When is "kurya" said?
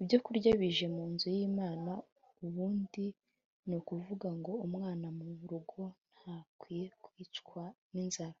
0.24-0.50